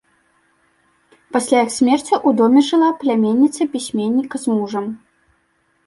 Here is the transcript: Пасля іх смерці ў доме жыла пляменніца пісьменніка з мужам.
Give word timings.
Пасля 1.35 1.57
іх 1.67 1.69
смерці 1.77 2.13
ў 2.27 2.39
доме 2.41 2.61
жыла 2.71 2.89
пляменніца 3.05 3.61
пісьменніка 3.75 4.35
з 4.47 4.61
мужам. 4.61 4.85